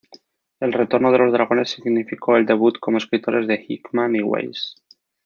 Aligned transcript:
El 0.59 0.73
retorno 0.73 1.11
de 1.11 1.19
los 1.19 1.31
dragones 1.31 1.69
significó 1.69 2.35
el 2.35 2.47
debut 2.47 2.79
como 2.79 2.97
escritores 2.97 3.45
de 3.45 3.63
Hickman 3.67 4.15
y 4.15 4.23
Weis. 4.23 4.73